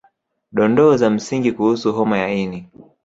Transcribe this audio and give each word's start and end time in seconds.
Dondoo 0.51 0.95
za 0.97 1.09
msingi 1.09 1.51
kuhusu 1.51 1.93
homa 1.93 2.17
ya 2.17 2.29
ini 2.33 2.69